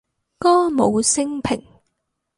[0.39, 1.63] 歌舞昇平